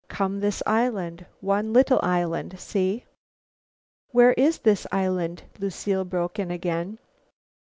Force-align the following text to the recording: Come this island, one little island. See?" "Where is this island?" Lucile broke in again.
Come 0.07 0.39
this 0.39 0.63
island, 0.65 1.27
one 1.41 1.73
little 1.73 1.99
island. 2.01 2.59
See?" 2.59 3.05
"Where 4.07 4.33
is 4.33 4.57
this 4.57 4.87
island?" 4.91 5.43
Lucile 5.59 6.05
broke 6.05 6.39
in 6.39 6.49
again. 6.49 6.97